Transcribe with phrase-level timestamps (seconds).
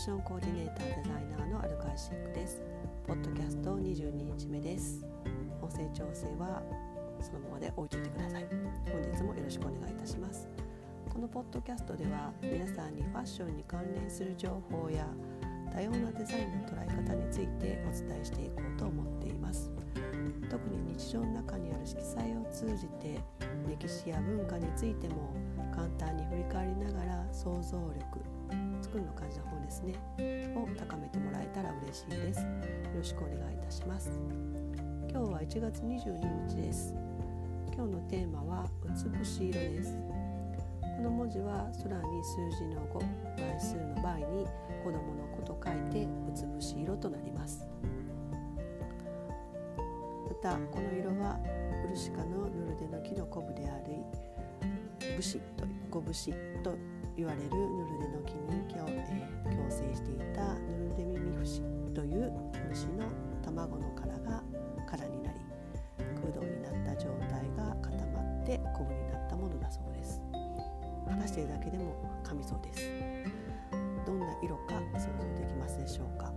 [0.00, 2.62] ションコーディネーターデザイナーのアルカイシックです。
[3.06, 5.04] ポッドキャスト22日目です。
[5.60, 6.62] 音声調整は
[7.20, 8.46] そのままで置いといてください。
[8.90, 10.48] 本日もよろしくお願いいたします。
[11.10, 15.06] このポッドキャストでは皆さんにファッションに関連する情報や
[15.70, 19.70] 多様なデザインの捉え方についてお伝えしていこうと思っています。
[20.48, 23.20] 特に日常の中にある色彩を通じて
[23.68, 25.36] 歴史や文化についても
[25.74, 28.29] 簡単に振り返りながら想像力
[28.82, 29.94] 作るの感じの方ですね。
[30.56, 32.40] を高めてもらえたら嬉しいです。
[32.40, 32.46] よ
[32.96, 34.10] ろしくお願いいたします。
[35.10, 36.94] 今日は1月22日です。
[37.74, 39.94] 今日のテーマはうつぶし色です。
[40.96, 42.98] この文字は空に数字の5
[43.38, 44.46] 倍数の倍に
[44.84, 47.66] 子供の子と書いてうつぶし色となります。
[50.28, 51.38] またこの色は
[51.86, 53.96] ウルシカのヌルデの木のコブであり
[55.16, 56.74] 武士と小節と
[57.20, 61.60] 言われるヌルデの木に共,、えー、共生していたヌルデミミフシ
[61.94, 62.32] という
[62.70, 63.04] 虫の
[63.44, 64.42] 卵の殻が
[64.88, 65.38] 殻になり
[66.16, 70.22] 空洞になった状態が固まってコブになったものだそうです。
[71.06, 71.94] 果たしているだけでも
[72.24, 72.88] 噛みそうです。
[74.06, 76.32] どんな色か想像できますでしょうか。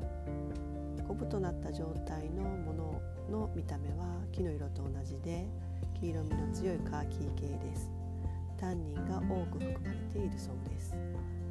[1.07, 5.47] コブとなった状態のものの見た目は木の色と同じで
[5.93, 8.02] 黄色みの強いカーキー系です。
[8.63, 10.95] タンニンが多く含まれているそうです。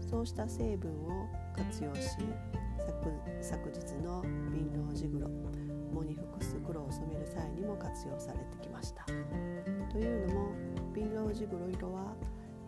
[0.01, 2.01] そうした成分を活用し
[3.43, 5.29] 昨日の貧乏ジグロ
[5.93, 9.05] 藻に複数黒を染める際にも活用されてきました。
[9.05, 10.53] というのも
[10.95, 12.15] 貧乏ジグロ色は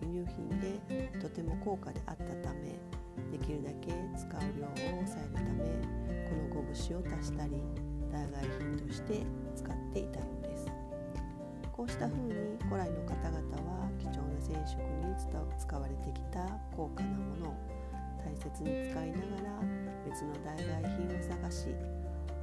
[0.02, 2.78] 輸入品でとても高価であったため
[3.32, 5.64] できるだけ使う量を抑えるため
[6.28, 7.62] このゴブシを足したり
[8.12, 9.22] 代替品として
[9.56, 10.43] 使っていたようです。
[11.76, 12.32] こうした風に
[12.70, 15.14] 古来の方々は貴重な染色に
[15.58, 17.54] 使われてきた高価なものを
[18.24, 19.58] 大切に使いながら
[20.06, 20.62] 別の代替
[20.96, 21.74] 品を探し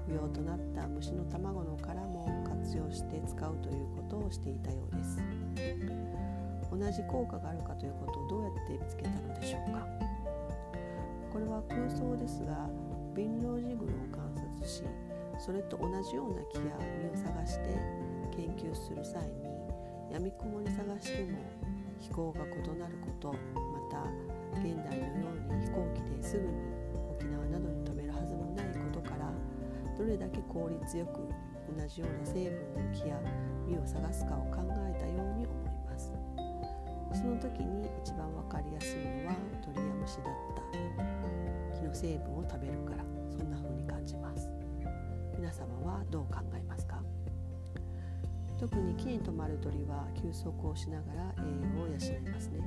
[0.05, 5.22] 不要となった虫の卵の殻も活用して使うということをしていたようです。
[6.69, 9.88] 同じ効果があるかということをどうやって見つけたのでしょうか？
[11.31, 12.67] これは空想ですが
[13.16, 14.84] 貧乏ジグロを観察し
[15.39, 16.78] それと同じような木や
[17.13, 19.43] 実を探して研究する際に
[20.11, 21.39] やみくもに探しても
[21.99, 23.37] 飛行が異なることま
[23.91, 24.03] た
[24.59, 26.49] 現代のように飛行機ですぐに
[27.11, 29.31] 沖縄などに飛べるはずもないことから
[29.97, 31.19] どれだけ効率よく
[31.77, 33.19] 同じような成分の木や
[33.67, 36.11] 実を探すかを考えたように思います。
[37.13, 40.25] その時に一番分かりやすいのは鳥や虫だっ
[41.71, 43.03] た木の成分を食べるから。
[43.37, 44.49] そんな風に感じます。
[45.37, 47.00] 皆様はどう考えますか？
[48.61, 51.41] 特に木に止まる鳥は休息をしながら栄
[51.75, 51.97] 養を養い
[52.31, 52.61] ますね。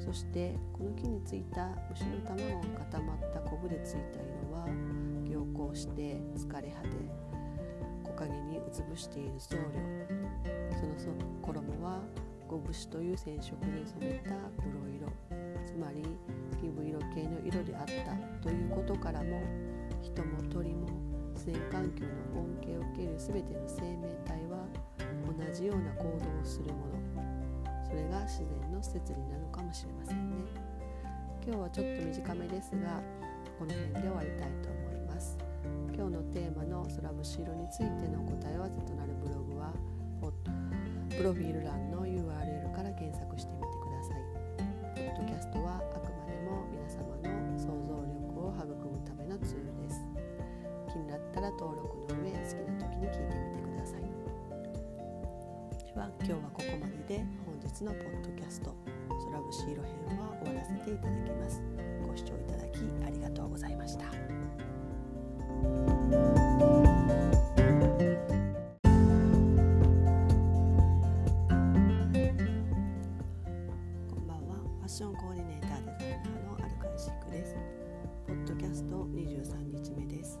[0.00, 2.42] そしてこの木についた虫の卵
[2.72, 4.66] が固まったコブでついた色は
[5.28, 6.96] 凝固して疲れ果て
[8.04, 9.60] 木陰にうつぶしている僧侶。
[10.96, 12.00] その衣は
[12.48, 15.12] ゴブシという染色に染めた黒色。
[15.62, 16.02] つまり
[16.60, 19.42] ギブ色系の色であったということからも
[20.02, 20.88] 人も鳥も
[21.34, 24.61] 自然環境の恩恵を受ける全ての生命体は
[25.50, 26.92] じような行動をするもの。
[27.84, 30.36] それが自然の摂理なのかもしれませんね。
[31.44, 33.02] 今日はちょっと短めですが
[33.58, 35.38] この辺で終わりたいと思います。
[35.94, 39.72] 今日のテーマの空節色についての答え合わせとなるブログは
[41.10, 41.91] プロフィール欄の
[57.82, 58.72] のポッドキャスト
[59.08, 61.60] 空節色編は終わらせていただきます。
[62.06, 64.04] ご視聴いただきありがとうございました。
[64.04, 64.16] こ
[74.16, 74.54] んばんは。
[74.78, 77.56] ファッションコーディネーターデザイナーのアルカイシックです。
[78.28, 80.38] ポッドキャスト23日目です。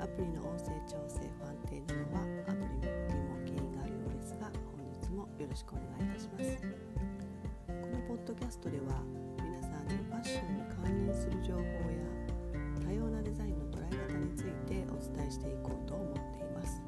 [0.00, 6.07] アプリの音声調整不安定なのはアプリにも原因があるようですが本日もよろしくお願いします。
[8.38, 9.02] キャストでは
[9.42, 12.06] 皆さんにファッションに関連する情報や
[12.86, 16.80] 多様なデザインの捉え方についてお伝えしていこうと思っています。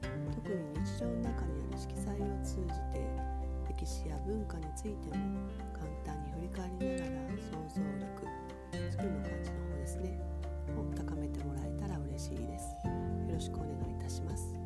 [0.00, 3.04] 特に日常の中にある色彩を通じて
[3.68, 5.20] 歴史や文化についても
[5.76, 8.24] 簡単に振り返りながら想像力
[8.88, 10.18] 作るの感じの方ですね。
[10.72, 12.72] を高めてもらえたら嬉しいです。
[13.28, 14.56] よろしくお願いいたします。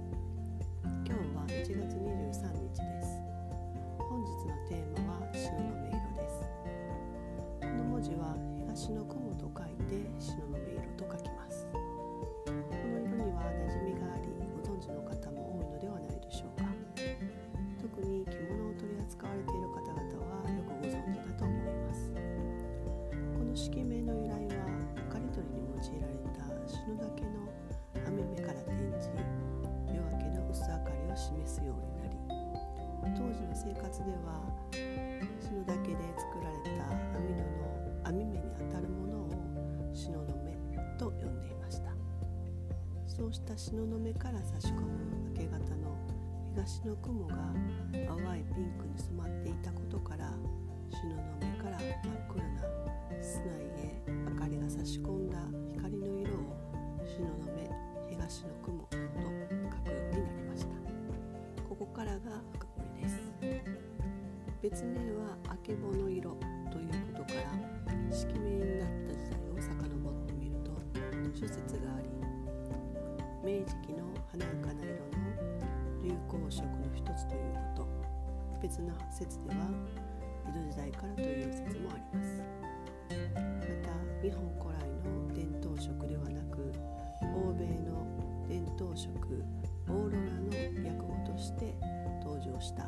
[1.03, 3.29] 今日は1月23日です。
[3.99, 5.98] 本日のテーマは東雲色ですこの文
[8.01, 10.21] 字は東の雲と書いてで
[43.19, 44.87] そうした東雲から差し込む
[45.35, 45.99] 明け方の
[46.55, 47.35] 東の雲が
[47.93, 50.33] 淡いピンクに染まっていたことから
[50.89, 51.17] 東雲
[51.65, 52.63] から真っ暗な
[53.21, 55.37] 室内へ明かりが差し込んだ
[55.67, 56.63] 光の色を
[57.09, 57.59] 東雲
[58.09, 60.69] 東の雲と書くようになりました。
[61.69, 62.21] ここからが
[62.53, 63.21] 深掘りです。
[64.63, 66.37] 別名はあけぼの色
[66.71, 70.71] ということから式名になった時代を遡ってみると
[71.35, 72.18] 諸説があり
[73.45, 75.29] 明治期の華やかな色の
[76.03, 77.89] 流行色の一つということ
[78.61, 79.57] 別な説では
[80.49, 82.43] 江戸時代からという説もあります。
[83.09, 83.15] ま
[83.87, 86.73] た日本古来の伝統色ではなく
[87.23, 88.05] 欧米の
[88.49, 89.11] 伝統色
[89.89, 90.49] オーロラの
[90.89, 91.75] 訳語として
[92.25, 92.85] 登場した。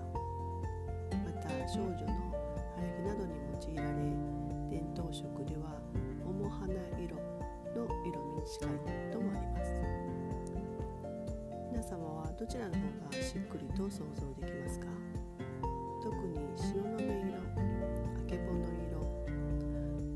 [1.12, 1.97] また少女の
[2.76, 3.91] 晴れ着などに用いられ
[4.70, 5.81] 伝統色では
[6.25, 7.17] 桃花色
[7.76, 8.69] の色味に近い
[9.12, 10.10] ともあります。
[12.40, 12.81] どちらの方
[13.19, 14.87] がしっくりと想像できますか？
[16.02, 17.44] 特に白の目色あ
[18.26, 18.96] けぼの色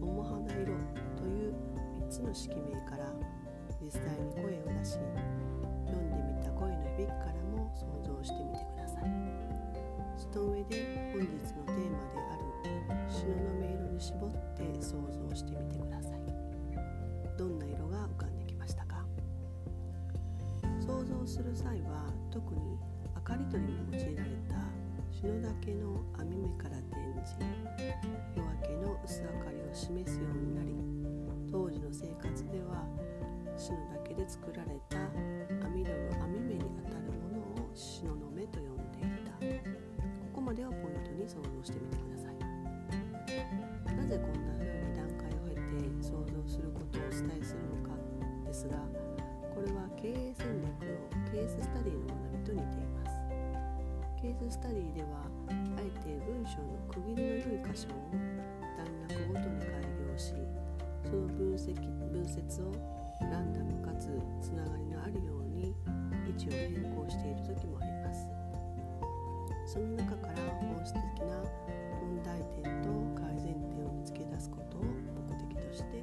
[0.01, 0.65] 桃花色
[1.19, 1.55] という
[2.01, 3.13] 3つの式名から
[3.79, 4.93] 実際に声を出し
[5.85, 9.03] 読んでみた声の響きからも想像してみてください。
[10.17, 10.94] その上で
[22.53, 22.79] に
[23.15, 24.57] 明かり取りに用いられた
[25.11, 27.35] 篠岳の網目から転じ
[28.37, 30.75] 夜明けの薄明かりを示すようになり
[31.51, 32.85] 当時の生活では
[33.57, 34.94] 篠岳で作られた
[54.65, 58.17] ではあえて文章の区切りの良い箇所を
[58.77, 59.69] 段落ごとに開
[60.09, 60.33] 業し
[61.05, 61.75] その分析
[62.11, 62.73] 分節を
[63.31, 64.09] ランダムかつ
[64.41, 65.75] つながりのあるように
[66.27, 68.27] 位置を変更している時もあります。
[69.67, 71.45] その中から本質的な
[72.01, 72.89] 問題点と
[73.21, 76.03] 改善点を見つけ出すことを目的として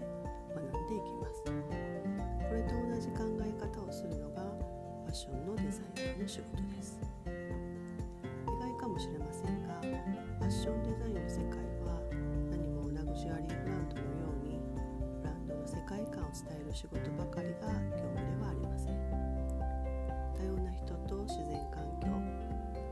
[0.54, 1.42] 学んでいきます。
[1.44, 1.50] こ
[2.54, 4.42] れと同じ考え方をするのが
[5.06, 7.11] ファッションのデザイナーの仕事です。
[16.32, 18.96] 伝える仕事ばかりが業務ではありません。
[20.36, 22.08] 多様な人と自然環境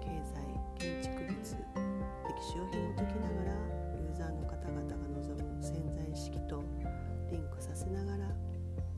[0.04, 0.44] 経済
[0.76, 1.48] 建築物歴
[2.44, 3.56] 史を紐解きながら
[3.96, 6.64] ユーザーの方々が望む潜在意識と
[7.32, 8.28] リンクさせながら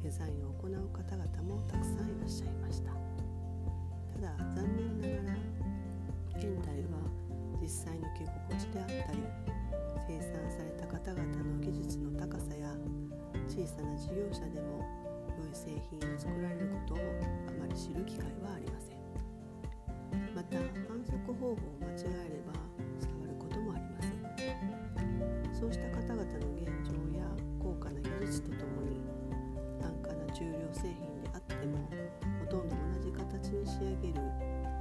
[0.03, 2.91] デザインを行う方々もたくさんいらっしゃいました。
[4.17, 5.37] ただ残念ながら
[6.37, 6.97] 現代は
[7.61, 9.19] 実際の着心地であったり
[10.07, 10.70] 生産され
[13.61, 14.81] 小さな事業者でも
[15.37, 18.97] 良い製品を作られることをあまり知る機会はありません。
[20.33, 20.57] また
[20.89, 22.57] 反則方法を間違えれば
[22.97, 24.17] 伝わることもありません。
[25.53, 26.25] そうした方々の
[26.57, 27.29] 現状や
[27.61, 28.97] 高価な技術とともに
[29.77, 31.85] 安価な重量製品であっても
[32.41, 34.25] ほとんど同じ形に仕上げる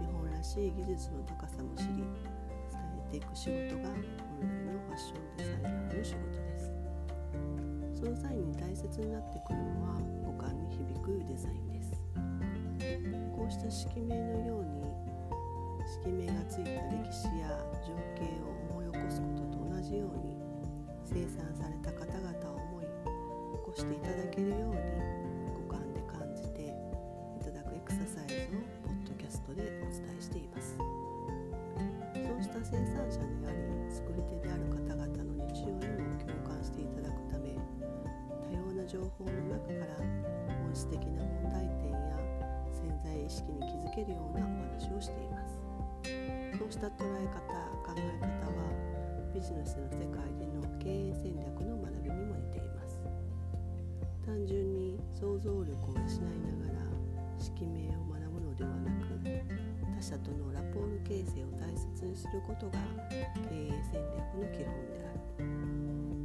[0.00, 2.08] 日本らしい技術の高さも知り
[2.72, 2.80] 伝
[3.12, 6.79] えていく仕事が本来のファッションデザイナーの仕事です。
[8.00, 11.92] その際に大切になってくるのは五感に響くデザインです。
[13.36, 14.80] こうした式名のように
[15.84, 20.40] 式名がついた歴史や情景を思い起こすことと同じように
[21.04, 22.90] 生産された方々を思い起
[23.68, 24.80] こしていただけるように
[25.68, 30.78] 五感で感じていただくエクササイズをポッドキャストでお伝えしています。
[30.78, 30.86] そ
[32.16, 33.39] うした生産者で
[39.18, 41.98] 報の中から本質的な問題点や
[42.72, 45.58] 潜在意識に気づけるようなお話をしています。
[46.58, 47.40] そうした捉え方
[47.86, 48.70] 考え方は
[49.34, 53.00] ビジネスの世界での経営戦略の学びにも似ています。
[54.26, 56.06] 単純に想像力を養い
[56.44, 56.84] ながら
[57.38, 59.08] 色名を学ぶのではなく
[59.96, 62.78] 他者とのラポール形成を大切にすることが
[63.48, 65.20] 経営戦略の基本である。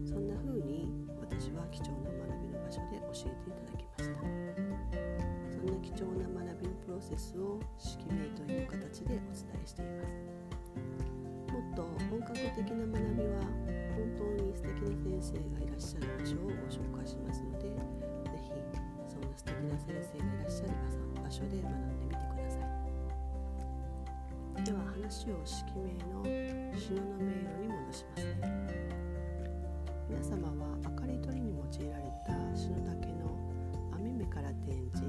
[0.06, 2.35] そんな風に私は貴重な学び
[2.65, 4.17] 場所で教えていただきました。
[5.53, 10.10] そんな貴重な学びのプロセスを色名という形でお伝えしています。
[11.53, 13.38] もっと本格的な学びは
[13.95, 18.50] 本当に素敵な先生がいらっしゃる場所をご紹介しますので是非
[19.07, 20.74] そんな素敵な先生がいらっしゃる
[21.22, 22.57] 場所で学んでみてくださ
[24.57, 24.65] い。
[24.65, 26.25] では話を色名の
[26.74, 28.85] 篠の迷路に戻しますね。
[30.08, 33.34] 皆様は明かり取りに用いられた篠岳の
[33.92, 35.02] 網目から転じ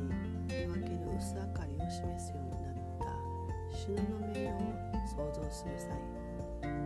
[0.49, 5.93] 夜明けの薄明かりを示すようになった篠の迷路を想像する際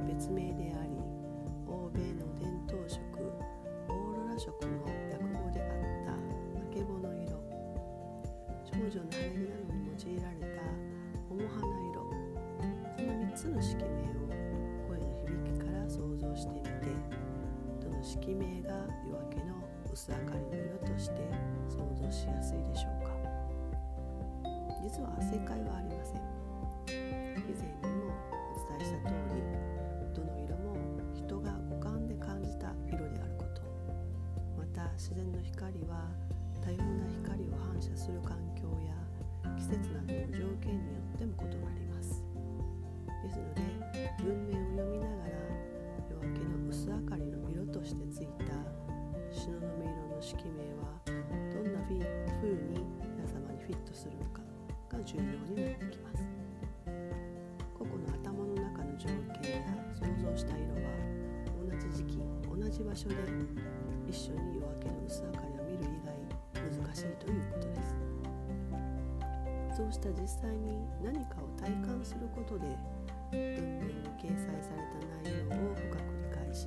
[0.09, 0.91] 別名であり
[1.69, 2.99] 欧米の伝統色
[3.89, 6.17] オーロラ色の略語であったあ
[6.75, 7.39] けぼの色。
[8.65, 9.60] 少女の晴れ着
[18.21, 18.71] 色名が
[19.09, 19.57] 夜明けの
[19.93, 21.17] 薄明かりの色として
[21.69, 23.11] 想像しやすいでしょうか。
[24.85, 26.23] 実は正解はありません。
[27.41, 28.13] 以前にも
[28.53, 29.41] お伝えした通り
[30.15, 30.77] どの色も
[31.15, 33.63] 人が五感で感じた色であること。
[34.57, 36.07] また自然の光は
[36.63, 38.95] 多様な光を反射する環境や
[39.57, 42.23] 季節などの条件によっても異なります。
[43.25, 43.63] ですので
[44.23, 45.31] 文明を読みながら
[46.11, 48.53] 夜明けの薄明かりのとしてついた
[49.31, 50.99] 東雲色の色名は
[51.55, 52.03] どんな風に
[53.15, 54.43] 皆様にフィットするのか
[54.91, 56.27] が重要になってきます。
[57.79, 59.07] 個々の頭の中の条
[59.41, 60.91] 件や想像した色は
[61.63, 63.15] 同じ時期同じ場所で
[64.09, 66.11] 一緒に夜明けの薄明かりを見る以外
[66.85, 67.95] 難しいということです。
[69.77, 72.67] そうした実際に何かを体感することで
[73.31, 74.83] 文面に掲載され
[75.23, 76.67] た内容を深く理解し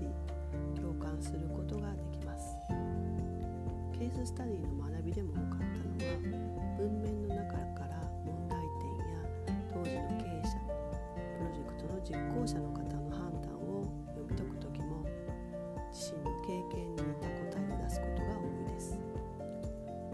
[1.04, 2.56] 感することができます。
[3.92, 6.16] ケーススタディの学びでも多かったのは
[6.78, 9.20] 文面の中から問題点や
[9.68, 10.56] 当時の経営者
[11.36, 13.84] プロジェクトの実行者の方の判断を
[14.16, 15.06] 読み解く時も
[15.92, 19.00] 自身の経験に似た答えを出すことが多いです。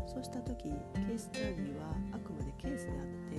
[0.05, 3.37] そうした時ケーススタディはあくまでケースであって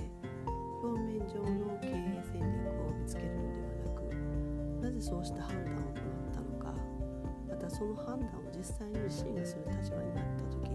[0.83, 6.30] 表面上の経営戦略を見つけるのではなくなぜそうした判断を行
[7.71, 10.69] その判断を実際に自身がする立場になった時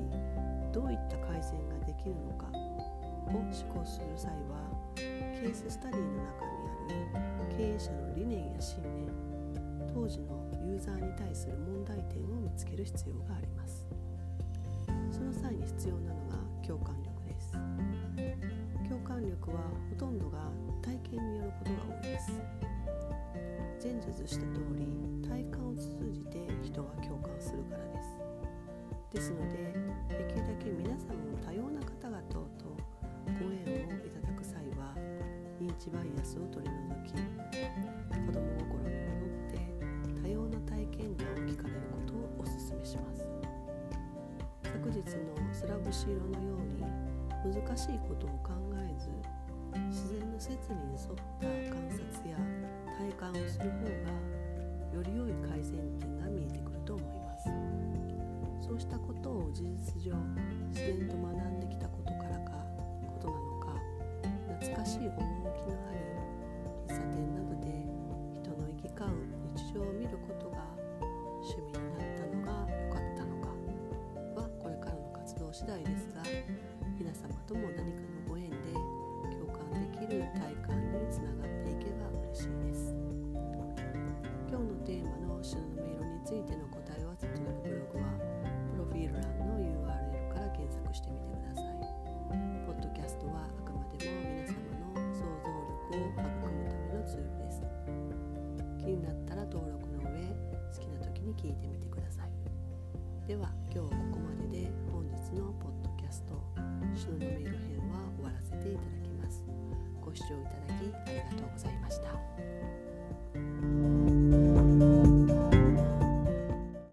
[0.73, 4.65] どういった改善ができるのかを思考する際は
[4.97, 6.57] ケーススタディの中に
[7.15, 7.19] あ
[7.51, 9.07] る経営者の理念や信念
[9.93, 13.87] 当時のユーザーに対する問題点を見つける必要があります。
[15.17, 16.37] その際に必要なのが
[16.67, 17.53] 共感力です
[18.89, 19.57] 共感力は
[19.91, 20.39] ほとんどが
[20.83, 22.76] 体験によることが多いです。
[23.83, 24.87] 前述した通り
[25.27, 28.17] 体感を通じて人は共感するからです。
[29.13, 29.73] ですので
[30.09, 32.77] できるだけ皆さんも多様な方々と
[33.39, 34.95] ご縁をいただく際は
[35.61, 43.27] 認知バイアスを取り除き子供心に戻って多様な体験談を聞かれることをお勧めします。
[44.63, 49.09] 昨日のスラブシ色のように難しいことを考えず
[49.89, 52.37] 自然の摂理に沿った観察や
[52.97, 57.51] 体感をする方がより良い改善点が見えてくると思います。
[58.67, 60.17] そうしたことを事実上
[60.71, 62.53] 自然と学んできたことからか
[63.07, 63.81] ことなのか
[64.61, 65.46] 懐かしい思い